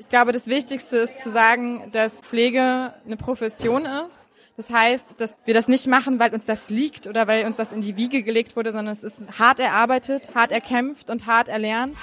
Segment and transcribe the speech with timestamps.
[0.00, 4.28] Ich glaube, das Wichtigste ist zu sagen, dass Pflege eine Profession ist.
[4.56, 7.72] Das heißt, dass wir das nicht machen, weil uns das liegt oder weil uns das
[7.72, 11.96] in die Wiege gelegt wurde, sondern es ist hart erarbeitet, hart erkämpft und hart erlernt.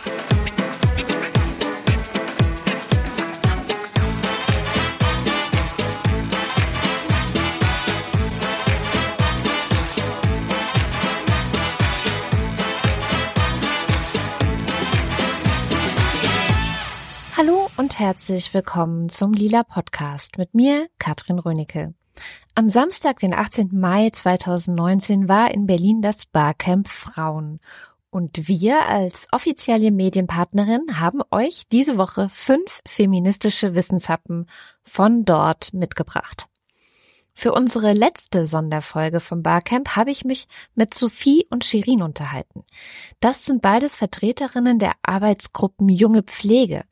[17.96, 21.94] Und herzlich willkommen zum Lila Podcast mit mir, Katrin Rönicke.
[22.53, 23.70] Am Samstag, den 18.
[23.72, 27.62] Mai 2019, war in Berlin das Barcamp Frauen.
[28.09, 34.50] Und wir als offizielle Medienpartnerin haben euch diese Woche fünf feministische Wissenshappen
[34.84, 36.48] von dort mitgebracht.
[37.34, 42.64] Für unsere letzte Sonderfolge vom Barcamp habe ich mich mit Sophie und Shirin unterhalten.
[43.22, 46.84] Das sind beides Vertreterinnen der Arbeitsgruppen Junge Pflege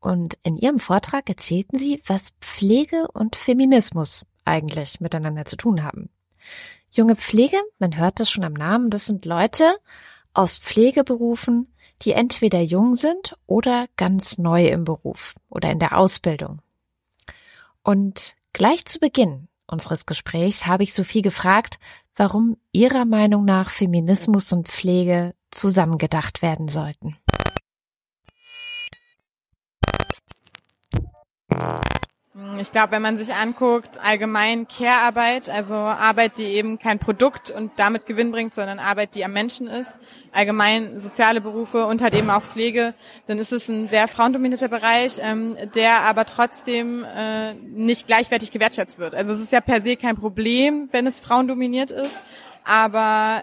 [0.00, 6.10] und in ihrem Vortrag erzählten sie, was Pflege und Feminismus eigentlich miteinander zu tun haben.
[6.90, 9.76] Junge Pflege, man hört das schon am Namen, das sind Leute
[10.32, 16.62] aus Pflegeberufen, die entweder jung sind oder ganz neu im Beruf oder in der Ausbildung.
[17.82, 21.78] Und gleich zu Beginn unseres Gesprächs habe ich Sophie gefragt,
[22.16, 27.16] warum ihrer Meinung nach Feminismus und Pflege zusammengedacht werden sollten.
[32.60, 37.72] Ich glaube, wenn man sich anguckt, allgemein Care-Arbeit, also Arbeit, die eben kein Produkt und
[37.76, 39.98] damit Gewinn bringt, sondern Arbeit, die am Menschen ist,
[40.32, 42.94] allgemein soziale Berufe und halt eben auch Pflege,
[43.26, 48.98] dann ist es ein sehr frauendominierter Bereich, ähm, der aber trotzdem äh, nicht gleichwertig gewertschätzt
[48.98, 49.14] wird.
[49.14, 52.22] Also es ist ja per se kein Problem, wenn es frauendominiert ist,
[52.64, 53.42] aber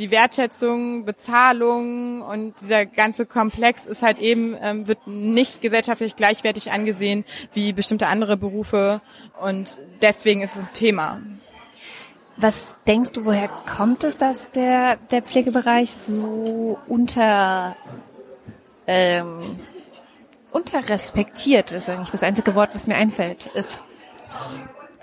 [0.00, 6.72] die Wertschätzung, Bezahlung und dieser ganze Komplex ist halt eben, ähm, wird nicht gesellschaftlich gleichwertig
[6.72, 9.02] angesehen wie bestimmte andere Berufe
[9.40, 11.20] und deswegen ist es ein Thema.
[12.38, 17.76] Was denkst du, woher kommt es, dass der, der Pflegebereich so unter,
[18.86, 19.58] ähm,
[20.50, 23.80] unterrespektiert ist eigentlich das einzige Wort, was mir einfällt, ist?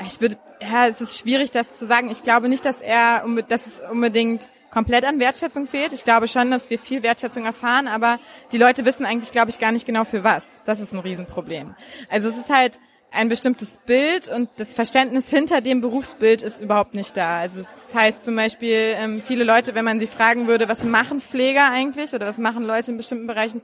[0.03, 2.09] Ich würde, ja, es ist schwierig, das zu sagen.
[2.09, 5.91] Ich glaube nicht, dass er, dass es unbedingt komplett an Wertschätzung fehlt.
[5.91, 8.19] Ich glaube schon, dass wir viel Wertschätzung erfahren, aber
[8.51, 10.43] die Leute wissen eigentlich, glaube ich, gar nicht genau für was.
[10.65, 11.73] Das ist ein Riesenproblem.
[12.09, 12.79] Also es ist halt
[13.09, 17.39] ein bestimmtes Bild und das Verständnis hinter dem Berufsbild ist überhaupt nicht da.
[17.39, 21.21] Also das heißt zum Beispiel, ähm, viele Leute, wenn man sie fragen würde, was machen
[21.21, 23.63] Pfleger eigentlich oder was machen Leute in bestimmten Bereichen,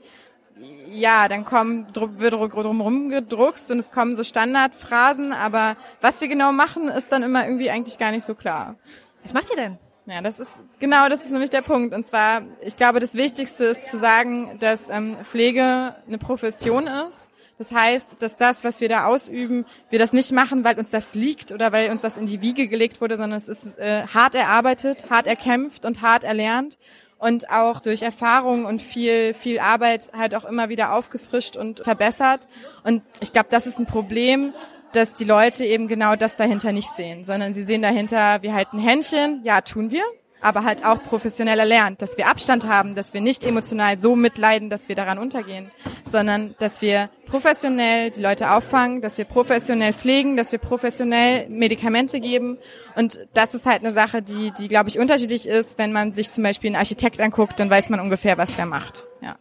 [0.90, 6.50] ja, dann kommen, wird drumherum gedruckst und es kommen so Standardphrasen, aber was wir genau
[6.50, 8.74] machen, ist dann immer irgendwie eigentlich gar nicht so klar.
[9.22, 9.78] Was macht ihr denn?
[10.06, 10.50] Ja, das ist
[10.80, 11.94] genau, das ist nämlich der Punkt.
[11.94, 17.30] Und zwar, ich glaube, das Wichtigste ist zu sagen, dass ähm, Pflege eine Profession ist.
[17.56, 21.14] Das heißt, dass das, was wir da ausüben, wir das nicht machen, weil uns das
[21.14, 24.34] liegt oder weil uns das in die Wiege gelegt wurde, sondern es ist äh, hart
[24.34, 26.78] erarbeitet, hart erkämpft und hart erlernt
[27.18, 32.46] und auch durch Erfahrung und viel, viel Arbeit halt auch immer wieder aufgefrischt und verbessert.
[32.82, 34.52] Und ich glaube, das ist ein Problem,
[34.96, 38.78] dass die Leute eben genau das dahinter nicht sehen, sondern sie sehen dahinter, wir halten
[38.78, 40.04] Händchen, ja, tun wir,
[40.44, 44.68] aber halt auch professionell erlernt, dass wir Abstand haben, dass wir nicht emotional so mitleiden,
[44.68, 45.70] dass wir daran untergehen,
[46.12, 52.20] sondern dass wir professionell die Leute auffangen, dass wir professionell pflegen, dass wir professionell Medikamente
[52.20, 52.58] geben.
[52.94, 55.78] Und das ist halt eine Sache, die, die glaube ich, unterschiedlich ist.
[55.78, 59.06] Wenn man sich zum Beispiel einen Architekt anguckt, dann weiß man ungefähr, was der macht.
[59.22, 59.36] Ja.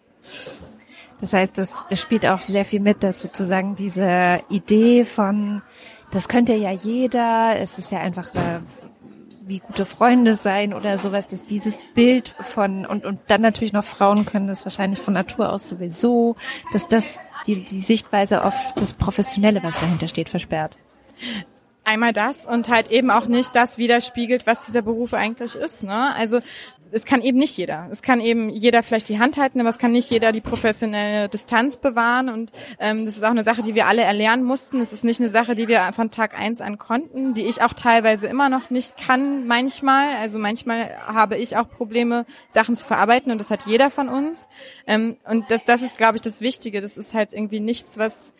[1.23, 5.61] Das heißt, das spielt auch sehr viel mit, dass sozusagen diese Idee von,
[6.11, 8.59] das könnte ja jeder, es ist ja einfach äh,
[9.45, 13.85] wie gute Freunde sein oder sowas, dass dieses Bild von, und, und dann natürlich noch
[13.85, 16.35] Frauen können das wahrscheinlich von Natur aus sowieso,
[16.73, 20.77] dass das die, die Sichtweise auf das Professionelle, was dahinter steht, versperrt.
[21.85, 25.83] Einmal das und halt eben auch nicht das widerspiegelt, was dieser Beruf eigentlich ist.
[25.83, 26.15] Ne?
[26.15, 26.39] Also
[26.93, 27.87] es kann eben nicht jeder.
[27.91, 31.27] Es kann eben jeder vielleicht die Hand halten, aber es kann nicht jeder die professionelle
[31.27, 32.29] Distanz bewahren.
[32.29, 34.79] Und ähm, das ist auch eine Sache, die wir alle erlernen mussten.
[34.79, 37.73] Es ist nicht eine Sache, die wir von Tag eins an konnten, die ich auch
[37.73, 40.15] teilweise immer noch nicht kann manchmal.
[40.17, 44.47] Also manchmal habe ich auch Probleme, Sachen zu verarbeiten und das hat jeder von uns.
[44.85, 46.79] Ähm, und das, das ist, glaube ich, das Wichtige.
[46.79, 48.33] Das ist halt irgendwie nichts, was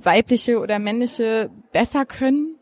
[0.00, 2.58] weibliche oder männliche besser können.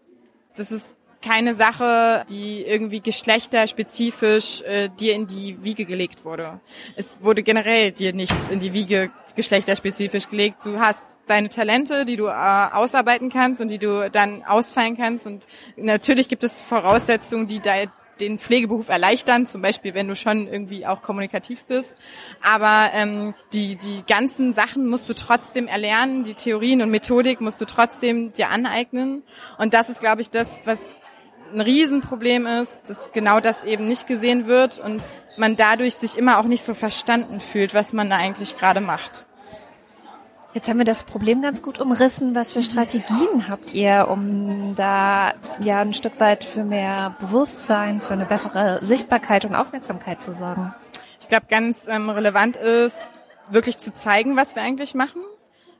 [0.57, 6.61] Das ist keine Sache, die irgendwie geschlechterspezifisch äh, dir in die Wiege gelegt wurde.
[6.97, 10.65] Es wurde generell dir nichts in die Wiege geschlechterspezifisch gelegt.
[10.65, 15.27] Du hast deine Talente, die du äh, ausarbeiten kannst und die du dann ausfallen kannst.
[15.27, 17.75] Und natürlich gibt es Voraussetzungen, die da
[18.21, 21.95] den Pflegeberuf erleichtern, zum Beispiel, wenn du schon irgendwie auch kommunikativ bist.
[22.43, 27.61] Aber ähm, die, die ganzen Sachen musst du trotzdem erlernen, die Theorien und Methodik musst
[27.61, 29.23] du trotzdem dir aneignen.
[29.59, 30.81] Und das ist, glaube ich, das, was
[31.53, 35.05] ein Riesenproblem ist, dass genau das eben nicht gesehen wird und
[35.37, 39.27] man dadurch sich immer auch nicht so verstanden fühlt, was man da eigentlich gerade macht.
[40.53, 42.35] Jetzt haben wir das Problem ganz gut umrissen.
[42.35, 48.15] Was für Strategien habt ihr, um da ja ein Stück weit für mehr Bewusstsein, für
[48.15, 50.75] eine bessere Sichtbarkeit und Aufmerksamkeit zu sorgen?
[51.21, 53.09] Ich glaube, ganz ähm, relevant ist,
[53.49, 55.23] wirklich zu zeigen, was wir eigentlich machen.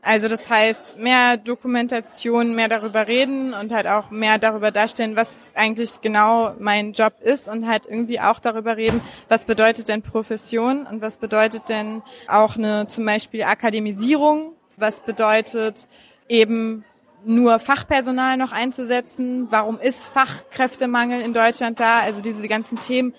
[0.03, 5.31] Also das heißt, mehr Dokumentation, mehr darüber reden und halt auch mehr darüber darstellen, was
[5.55, 10.87] eigentlich genau mein Job ist und halt irgendwie auch darüber reden, was bedeutet denn Profession
[10.87, 15.89] und was bedeutet denn auch eine zum Beispiel Akademisierung, was bedeutet
[16.29, 16.85] eben
[17.25, 23.15] nur Fachpersonal noch einzusetzen, warum ist Fachkräftemangel in Deutschland da, also diese ganzen Themen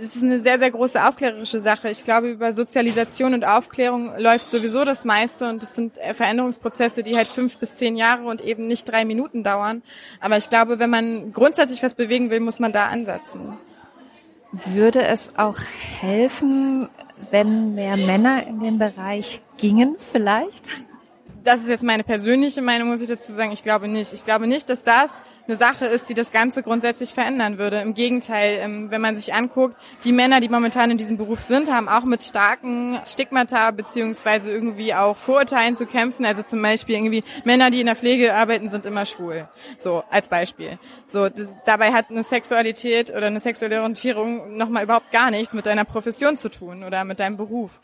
[0.00, 1.90] es ist eine sehr, sehr große aufklärerische Sache.
[1.90, 7.16] Ich glaube, über Sozialisation und Aufklärung läuft sowieso das meiste und es sind Veränderungsprozesse, die
[7.16, 9.82] halt fünf bis zehn Jahre und eben nicht drei Minuten dauern.
[10.20, 13.58] Aber ich glaube, wenn man grundsätzlich was bewegen will, muss man da ansetzen.
[14.52, 15.58] Würde es auch
[16.00, 16.88] helfen,
[17.30, 20.68] wenn mehr Männer in den Bereich gingen vielleicht?
[21.48, 23.52] Das ist jetzt meine persönliche Meinung, muss ich dazu sagen.
[23.52, 24.12] Ich glaube nicht.
[24.12, 25.10] Ich glaube nicht, dass das
[25.46, 27.78] eine Sache ist, die das Ganze grundsätzlich verändern würde.
[27.78, 29.74] Im Gegenteil, ähm, wenn man sich anguckt,
[30.04, 34.92] die Männer, die momentan in diesem Beruf sind, haben auch mit starken Stigmata beziehungsweise irgendwie
[34.92, 36.26] auch Vorurteilen zu kämpfen.
[36.26, 39.48] Also zum Beispiel irgendwie Männer, die in der Pflege arbeiten, sind immer schwul.
[39.78, 40.78] So, als Beispiel.
[41.06, 41.30] So,
[41.64, 46.36] dabei hat eine Sexualität oder eine sexuelle Orientierung nochmal überhaupt gar nichts mit deiner Profession
[46.36, 47.80] zu tun oder mit deinem Beruf.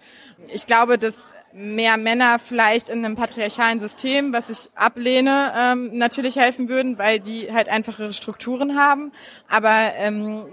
[0.52, 6.36] Ich glaube, dass mehr Männer vielleicht in einem patriarchalen System, was ich ablehne, ähm, natürlich
[6.36, 9.12] helfen würden, weil die halt einfachere Strukturen haben.
[9.48, 10.46] Aber ähm,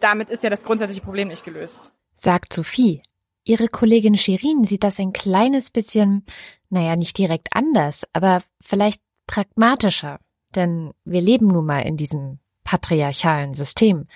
[0.00, 1.92] damit ist ja das grundsätzliche Problem nicht gelöst.
[2.14, 3.02] Sagt Sophie.
[3.44, 6.24] Ihre Kollegin Shirin sieht das ein kleines bisschen,
[6.68, 10.20] naja, nicht direkt anders, aber vielleicht pragmatischer.
[10.54, 14.06] Denn wir leben nun mal in diesem patriarchalen System,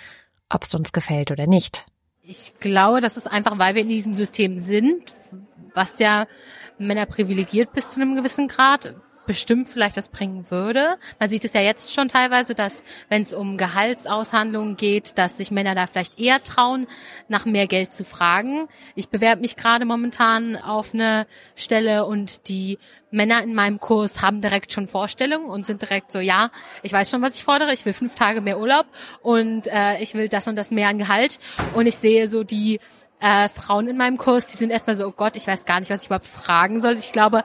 [0.48, 1.86] ob es uns gefällt oder nicht.
[2.22, 5.14] Ich glaube, das ist einfach, weil wir in diesem System sind,
[5.76, 6.26] was ja
[6.78, 8.94] Männer privilegiert bis zu einem gewissen Grad
[9.26, 10.96] bestimmt vielleicht das bringen würde.
[11.18, 15.50] Man sieht es ja jetzt schon teilweise, dass wenn es um Gehaltsaushandlungen geht, dass sich
[15.50, 16.86] Männer da vielleicht eher trauen,
[17.28, 18.68] nach mehr Geld zu fragen.
[18.94, 22.78] Ich bewerbe mich gerade momentan auf eine Stelle und die
[23.10, 26.50] Männer in meinem Kurs haben direkt schon Vorstellungen und sind direkt so, ja,
[26.82, 28.86] ich weiß schon, was ich fordere, ich will fünf Tage mehr Urlaub
[29.22, 31.38] und äh, ich will das und das mehr an Gehalt.
[31.74, 32.80] Und ich sehe so die
[33.20, 35.90] äh, Frauen in meinem Kurs, die sind erstmal so, oh Gott, ich weiß gar nicht,
[35.90, 36.96] was ich überhaupt fragen soll.
[36.96, 37.44] Ich glaube,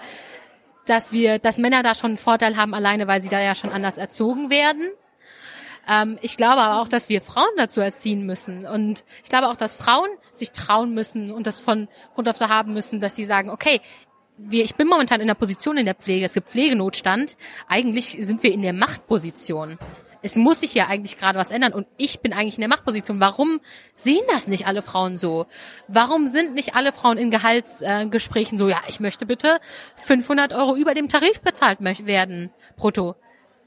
[0.85, 3.71] dass wir, dass Männer da schon einen Vorteil haben, alleine weil sie da ja schon
[3.71, 4.89] anders erzogen werden.
[5.87, 8.65] Ähm, ich glaube aber auch, dass wir Frauen dazu erziehen müssen.
[8.65, 12.49] Und ich glaube auch, dass Frauen sich trauen müssen und das von Grund auf so
[12.49, 13.81] haben müssen, dass sie sagen, okay,
[14.37, 17.37] wir, ich bin momentan in der Position in der Pflege, es gibt Pflegenotstand.
[17.67, 19.77] Eigentlich sind wir in der Machtposition
[20.21, 23.19] es muss sich ja eigentlich gerade was ändern und ich bin eigentlich in der Machtposition.
[23.19, 23.59] Warum
[23.95, 25.47] sehen das nicht alle Frauen so?
[25.87, 29.59] Warum sind nicht alle Frauen in Gehaltsgesprächen äh, so, ja, ich möchte bitte
[29.95, 33.15] 500 Euro über dem Tarif bezahlt werden, brutto?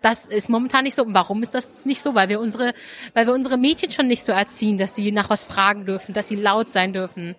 [0.01, 1.03] Das ist momentan nicht so.
[1.03, 2.15] Und warum ist das nicht so?
[2.15, 2.75] Weil wir unsere,
[3.15, 6.29] weil wir unsere Mädchen schon nicht so erziehen, dass sie nach was fragen dürfen, dass
[6.29, 7.35] sie laut sein dürfen.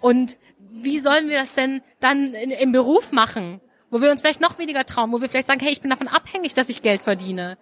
[0.00, 0.36] Und
[0.70, 3.60] wie sollen wir das denn dann in, im Beruf machen?
[3.90, 6.08] Wo wir uns vielleicht noch weniger trauen, wo wir vielleicht sagen, hey, ich bin davon
[6.08, 7.58] abhängig, dass ich Geld verdiene.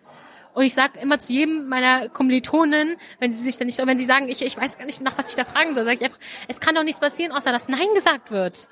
[0.55, 4.05] Und ich sage immer zu jedem meiner Kommilitonen, wenn sie sich dann nicht, wenn sie
[4.05, 6.19] sagen, ich, ich weiß gar nicht, nach was ich da fragen soll, sage ich einfach,
[6.49, 8.69] es kann doch nichts passieren, außer dass Nein gesagt wird.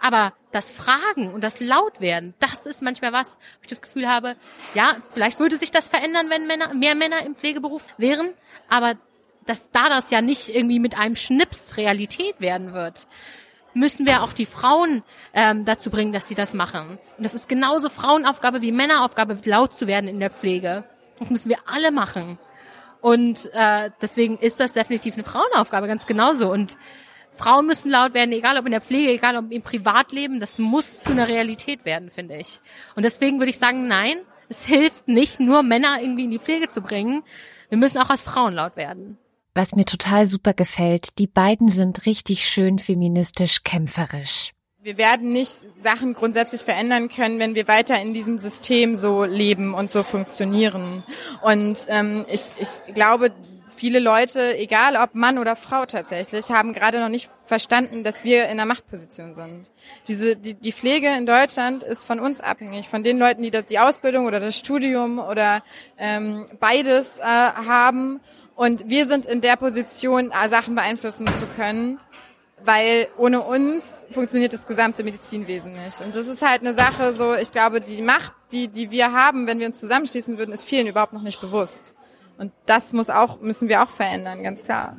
[0.00, 4.36] Aber das Fragen und das Lautwerden, das ist manchmal was, wo ich das Gefühl habe,
[4.74, 8.32] ja, vielleicht würde sich das verändern, wenn Männer, mehr Männer im Pflegeberuf wären,
[8.68, 8.94] aber
[9.46, 13.06] dass da das ja nicht irgendwie mit einem Schnips Realität werden wird,
[13.74, 16.98] müssen wir auch die Frauen ähm, dazu bringen, dass sie das machen.
[17.16, 20.84] Und das ist genauso Frauenaufgabe wie Männeraufgabe, laut zu werden in der Pflege.
[21.18, 22.38] Das müssen wir alle machen.
[23.00, 26.50] Und äh, deswegen ist das definitiv eine Frauenaufgabe, ganz genauso.
[26.50, 26.76] Und
[27.32, 31.02] Frauen müssen laut werden, egal ob in der Pflege, egal ob im Privatleben, das muss
[31.04, 32.60] zu einer Realität werden, finde ich.
[32.96, 36.68] Und deswegen würde ich sagen, nein, es hilft nicht, nur Männer irgendwie in die Pflege
[36.68, 37.22] zu bringen.
[37.68, 39.18] Wir müssen auch als Frauen laut werden.
[39.54, 45.66] Was mir total super gefällt, die beiden sind richtig schön feministisch kämpferisch wir werden nicht
[45.82, 51.02] Sachen grundsätzlich verändern können, wenn wir weiter in diesem System so leben und so funktionieren.
[51.42, 53.32] Und ähm, ich, ich glaube,
[53.76, 58.44] viele Leute, egal ob Mann oder Frau tatsächlich, haben gerade noch nicht verstanden, dass wir
[58.44, 59.70] in einer Machtposition sind.
[60.06, 63.66] Diese, die, die Pflege in Deutschland ist von uns abhängig, von den Leuten, die das,
[63.66, 65.62] die Ausbildung oder das Studium oder
[65.98, 68.20] ähm, beides äh, haben.
[68.54, 71.98] Und wir sind in der Position, äh, Sachen beeinflussen zu können,
[72.64, 76.00] weil ohne uns funktioniert das gesamte Medizinwesen nicht.
[76.00, 79.46] Und das ist halt eine Sache, so ich glaube, die Macht, die die wir haben,
[79.46, 81.94] wenn wir uns zusammenschließen würden, ist vielen überhaupt noch nicht bewusst.
[82.38, 84.96] Und das muss auch, müssen wir auch verändern, ganz klar.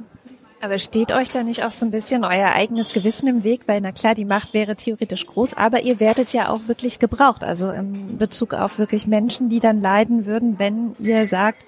[0.62, 3.62] Aber steht euch da nicht auch so ein bisschen euer eigenes Gewissen im Weg?
[3.68, 7.46] Weil na klar, die Macht wäre theoretisch groß, aber ihr werdet ja auch wirklich gebraucht.
[7.46, 11.60] Also in Bezug auf wirklich Menschen, die dann leiden würden, wenn ihr sagt,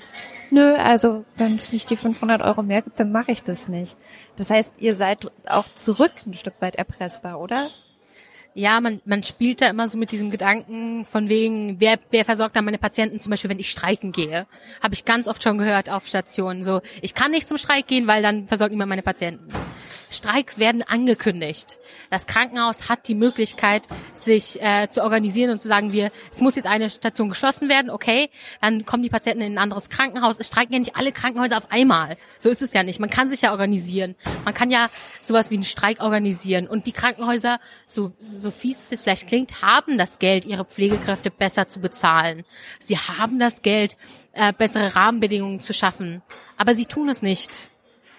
[0.51, 3.97] nö, also wenn es nicht die 500 Euro mehr gibt, dann mache ich das nicht.
[4.37, 7.69] Das heißt, ihr seid auch zurück ein Stück weit erpressbar, oder?
[8.53, 12.55] ja, man, man spielt da immer so mit diesem Gedanken von wegen, wer, wer versorgt
[12.55, 14.45] dann meine Patienten, zum Beispiel, wenn ich streiken gehe.
[14.81, 16.63] Habe ich ganz oft schon gehört auf Stationen.
[16.63, 19.47] So, ich kann nicht zum Streik gehen, weil dann versorgt niemand meine Patienten.
[20.11, 21.79] Streiks werden angekündigt.
[22.09, 26.55] Das Krankenhaus hat die Möglichkeit, sich äh, zu organisieren und zu sagen, wir, es muss
[26.55, 28.29] jetzt eine Station geschlossen werden, okay,
[28.61, 30.35] dann kommen die Patienten in ein anderes Krankenhaus.
[30.37, 32.17] Es streiken ja nicht alle Krankenhäuser auf einmal.
[32.39, 32.99] So ist es ja nicht.
[32.99, 34.15] Man kann sich ja organisieren.
[34.45, 34.89] Man kann ja
[35.21, 36.67] sowas wie einen Streik organisieren.
[36.67, 41.31] Und die Krankenhäuser, so, so fies es jetzt vielleicht klingt, haben das Geld, ihre Pflegekräfte
[41.31, 42.43] besser zu bezahlen.
[42.79, 43.97] Sie haben das Geld,
[44.33, 46.21] äh, bessere Rahmenbedingungen zu schaffen.
[46.57, 47.70] Aber sie tun es nicht.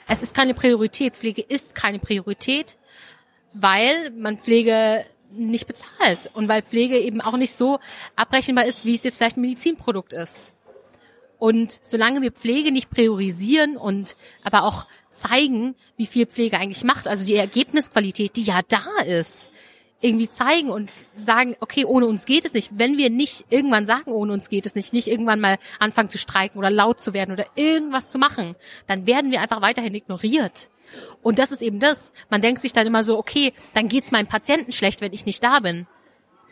[0.09, 1.17] Es ist keine Priorität.
[1.17, 2.77] Pflege ist keine Priorität,
[3.53, 7.79] weil man Pflege nicht bezahlt und weil Pflege eben auch nicht so
[8.17, 10.53] abrechenbar ist, wie es jetzt vielleicht ein Medizinprodukt ist.
[11.39, 17.09] Und solange wir Pflege nicht priorisieren und aber auch zeigen, wie viel Pflege eigentlich macht,
[17.09, 19.51] also die Ergebnisqualität, die ja da ist,
[20.03, 22.71] irgendwie zeigen und sagen, okay, ohne uns geht es nicht.
[22.75, 26.19] Wenn wir nicht irgendwann sagen, ohne uns geht es nicht, nicht irgendwann mal anfangen zu
[26.19, 28.55] streiken oder laut zu werden oder irgendwas zu machen,
[28.87, 30.71] dann werden wir einfach weiterhin ignoriert.
[31.23, 32.13] Und das ist eben das.
[32.29, 35.43] Man denkt sich dann immer so, okay, dann geht's meinem Patienten schlecht, wenn ich nicht
[35.43, 35.87] da bin.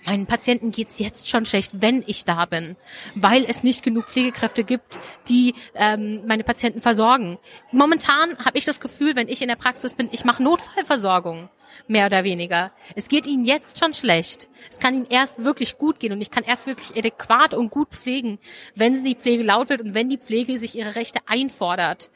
[0.06, 2.76] Meinen Patienten geht's jetzt schon schlecht, wenn ich da bin,
[3.14, 7.38] weil es nicht genug Pflegekräfte gibt, die ähm, meine Patienten versorgen.
[7.70, 11.50] Momentan habe ich das Gefühl, wenn ich in der Praxis bin, ich mache Notfallversorgung
[11.86, 12.72] mehr oder weniger.
[12.94, 14.48] Es geht ihnen jetzt schon schlecht.
[14.70, 17.90] Es kann ihnen erst wirklich gut gehen und ich kann erst wirklich adäquat und gut
[17.90, 18.38] pflegen,
[18.74, 22.10] wenn die Pflege laut wird und wenn die Pflege sich ihre Rechte einfordert.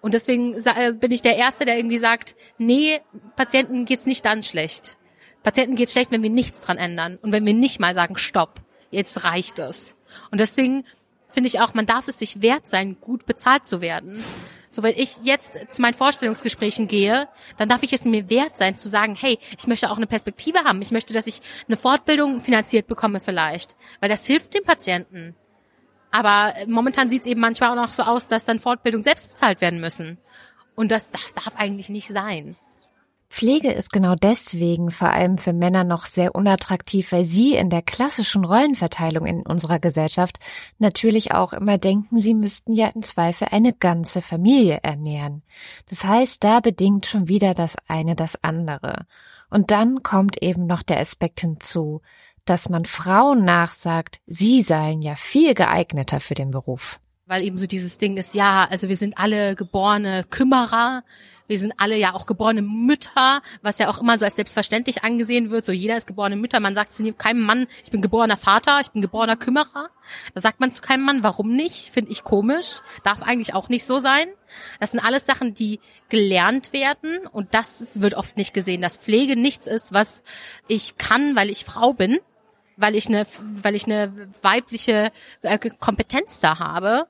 [0.00, 0.56] Und deswegen
[1.00, 3.00] bin ich der Erste, der irgendwie sagt, nee,
[3.36, 4.96] Patienten geht's nicht dann schlecht.
[5.42, 8.60] Patienten geht's schlecht, wenn wir nichts dran ändern und wenn wir nicht mal sagen, stopp,
[8.90, 9.96] jetzt reicht es.
[10.30, 10.84] Und deswegen
[11.28, 14.22] finde ich auch, man darf es sich wert sein, gut bezahlt zu werden.
[14.70, 18.76] So, wenn ich jetzt zu meinen Vorstellungsgesprächen gehe, dann darf ich es mir wert sein
[18.76, 20.82] zu sagen, hey, ich möchte auch eine Perspektive haben.
[20.82, 25.34] Ich möchte, dass ich eine Fortbildung finanziert bekomme vielleicht, weil das hilft dem Patienten.
[26.10, 29.60] Aber momentan sieht es eben manchmal auch noch so aus, dass dann Fortbildung selbst bezahlt
[29.60, 30.18] werden müssen.
[30.74, 32.56] Und das, das darf eigentlich nicht sein.
[33.30, 37.82] Pflege ist genau deswegen vor allem für Männer noch sehr unattraktiv, weil sie in der
[37.82, 40.38] klassischen Rollenverteilung in unserer Gesellschaft
[40.78, 45.42] natürlich auch immer denken, sie müssten ja im Zweifel eine ganze Familie ernähren.
[45.90, 49.06] Das heißt, da bedingt schon wieder das eine das andere.
[49.50, 52.00] Und dann kommt eben noch der Aspekt hinzu,
[52.46, 56.98] dass man Frauen nachsagt, sie seien ja viel geeigneter für den Beruf.
[57.28, 61.04] Weil eben so dieses Ding ist, ja, also wir sind alle geborene Kümmerer,
[61.48, 65.50] wir sind alle ja auch geborene Mütter, was ja auch immer so als selbstverständlich angesehen
[65.50, 65.64] wird.
[65.64, 66.60] So jeder ist geborene Mütter.
[66.60, 69.88] Man sagt zu keinem Mann, ich bin geborener Vater, ich bin geborener Kümmerer.
[70.34, 71.88] Da sagt man zu keinem Mann, warum nicht?
[71.88, 72.80] Finde ich komisch.
[73.02, 74.28] Darf eigentlich auch nicht so sein.
[74.78, 75.80] Das sind alles Sachen, die
[76.10, 80.22] gelernt werden und das wird oft nicht gesehen, dass Pflege nichts ist, was
[80.68, 82.18] ich kann, weil ich Frau bin,
[82.76, 83.26] weil ich eine,
[83.62, 87.06] weil ich eine weibliche äh, Kompetenz da habe,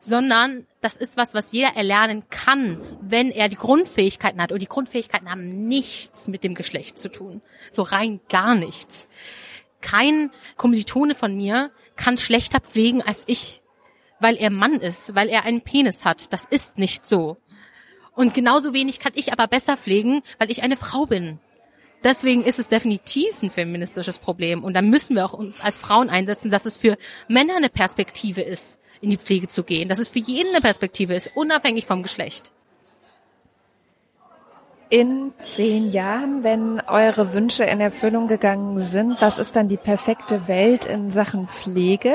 [0.00, 4.50] sondern das ist was, was jeder erlernen kann, wenn er die Grundfähigkeiten hat.
[4.50, 7.42] Und die Grundfähigkeiten haben nichts mit dem Geschlecht zu tun.
[7.70, 9.08] So rein gar nichts.
[9.82, 13.62] Kein Kommilitone von mir kann schlechter pflegen als ich,
[14.20, 16.32] weil er Mann ist, weil er einen Penis hat.
[16.32, 17.36] Das ist nicht so.
[18.14, 21.38] Und genauso wenig kann ich aber besser pflegen, weil ich eine Frau bin.
[22.02, 24.64] Deswegen ist es definitiv ein feministisches Problem.
[24.64, 26.96] Und da müssen wir auch uns als Frauen einsetzen, dass es für
[27.28, 31.14] Männer eine Perspektive ist in die Pflege zu gehen, dass es für jeden eine Perspektive
[31.14, 32.52] ist, unabhängig vom Geschlecht.
[34.88, 40.48] In zehn Jahren, wenn eure Wünsche in Erfüllung gegangen sind, was ist dann die perfekte
[40.48, 42.14] Welt in Sachen Pflege?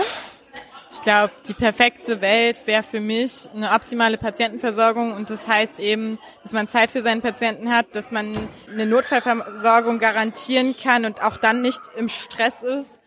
[0.95, 6.17] Ich glaube, die perfekte Welt wäre für mich eine optimale Patientenversorgung und das heißt eben,
[6.41, 11.35] dass man Zeit für seinen Patienten hat, dass man eine Notfallversorgung garantieren kann und auch
[11.35, 12.99] dann nicht im Stress ist,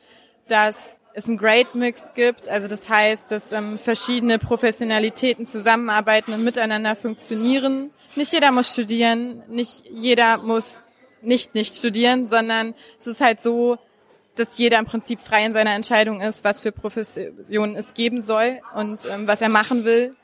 [0.49, 2.47] dass es einen Great Mix gibt.
[2.47, 7.90] Also das heißt, dass ähm, verschiedene Professionalitäten zusammenarbeiten und miteinander funktionieren.
[8.14, 10.83] Nicht jeder muss studieren, nicht jeder muss
[11.23, 13.78] nicht nicht studieren, sondern es ist halt so,
[14.38, 18.61] dass jeder im Prinzip frei in seiner Entscheidung ist, was für Professionen es geben soll
[18.75, 20.14] und ähm, was er machen will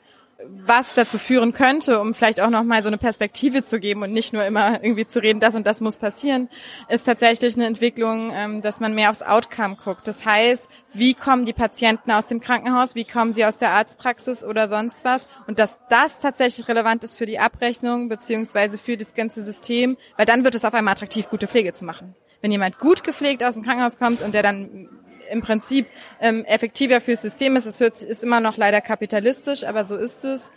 [0.43, 4.33] was dazu führen könnte, um vielleicht auch nochmal so eine Perspektive zu geben und nicht
[4.33, 6.49] nur immer irgendwie zu reden, das und das muss passieren,
[6.89, 10.07] ist tatsächlich eine Entwicklung, ähm, dass man mehr aufs Outcome guckt.
[10.07, 14.43] Das heißt, wie kommen die Patienten aus dem Krankenhaus, wie kommen sie aus der Arztpraxis
[14.43, 19.13] oder sonst was und dass das tatsächlich relevant ist für die Abrechnung beziehungsweise für das
[19.13, 22.13] ganze System, weil dann wird es auf einmal attraktiv, gute Pflege zu machen.
[22.45, 24.87] Wenn jemand gut gepflegt aus dem Krankenhaus kommt und der dann
[25.31, 25.87] im Prinzip
[26.21, 27.65] ähm, effektiver fürs System ist.
[27.65, 30.51] Es ist immer noch leider kapitalistisch, aber so ist es.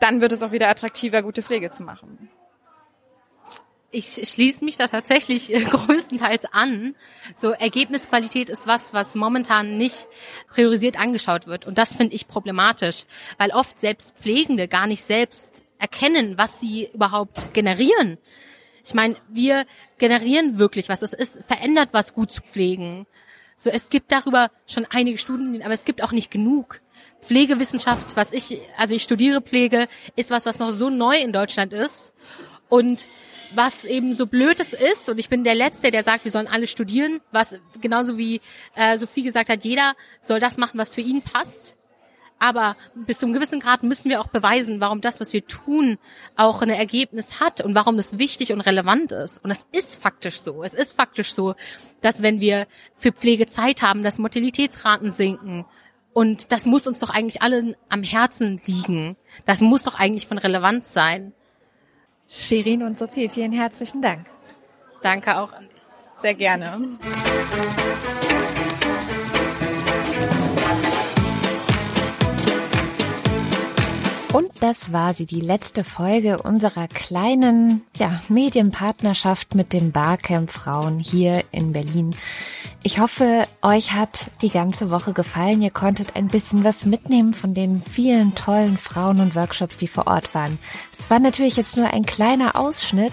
[0.00, 2.30] Dann wird es auch wieder attraktiver, gute Pflege zu machen.
[3.90, 6.94] Ich schließe mich da tatsächlich äh, größtenteils an.
[7.36, 10.08] So Ergebnisqualität ist was, was momentan nicht
[10.48, 11.66] priorisiert angeschaut wird.
[11.66, 13.04] Und das finde ich problematisch,
[13.36, 18.16] weil oft selbst Pflegende gar nicht selbst erkennen, was sie überhaupt generieren.
[18.84, 19.64] Ich meine, wir
[19.98, 21.02] generieren wirklich was.
[21.02, 23.06] Es ist verändert was, gut zu pflegen.
[23.56, 26.80] So, es gibt darüber schon einige Studien, aber es gibt auch nicht genug.
[27.22, 29.86] Pflegewissenschaft, was ich, also ich studiere Pflege,
[30.16, 32.12] ist was, was noch so neu in Deutschland ist.
[32.68, 33.06] Und
[33.54, 36.48] was eben so blöd es ist, und ich bin der Letzte, der sagt, wir sollen
[36.48, 38.40] alle studieren, was genauso wie
[38.74, 41.76] äh, Sophie gesagt hat, jeder soll das machen, was für ihn passt.
[42.38, 45.98] Aber bis zu einem gewissen Grad müssen wir auch beweisen, warum das, was wir tun,
[46.36, 49.42] auch ein Ergebnis hat und warum es wichtig und relevant ist.
[49.42, 50.62] Und es ist faktisch so.
[50.62, 51.54] Es ist faktisch so,
[52.00, 55.64] dass wenn wir für Pflege Zeit haben, dass Mortalitätsraten sinken.
[56.12, 59.16] Und das muss uns doch eigentlich allen am Herzen liegen.
[59.46, 61.32] Das muss doch eigentlich von Relevanz sein.
[62.28, 64.26] Shirin und Sophie, vielen herzlichen Dank.
[65.02, 65.82] Danke auch an dich.
[66.20, 66.98] Sehr gerne.
[74.34, 80.98] Und das war sie, die letzte Folge unserer kleinen ja, Medienpartnerschaft mit den Barcamp Frauen
[80.98, 82.16] hier in Berlin.
[82.82, 85.62] Ich hoffe, euch hat die ganze Woche gefallen.
[85.62, 90.08] Ihr konntet ein bisschen was mitnehmen von den vielen tollen Frauen und Workshops, die vor
[90.08, 90.58] Ort waren.
[90.92, 93.12] Es war natürlich jetzt nur ein kleiner Ausschnitt,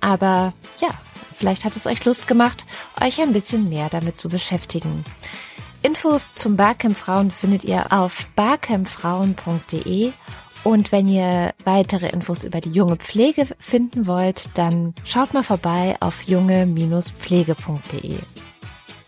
[0.00, 0.88] aber ja,
[1.36, 2.66] vielleicht hat es euch Lust gemacht,
[3.00, 5.04] euch ein bisschen mehr damit zu beschäftigen.
[5.82, 10.12] Infos zum Barcamp Frauen findet ihr auf barcampfrauen.de
[10.64, 15.96] und wenn ihr weitere Infos über die junge Pflege finden wollt, dann schaut mal vorbei
[16.00, 18.18] auf junge-pflege.de.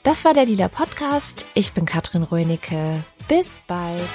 [0.02, 1.44] Das war der Lila Podcast.
[1.54, 3.04] Ich bin Katrin Rönicke.
[3.28, 4.08] Bis bald.